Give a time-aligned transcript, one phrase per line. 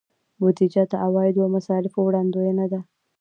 [0.39, 2.79] بودیجه د عوایدو او مصارفو وړاندوینه ده.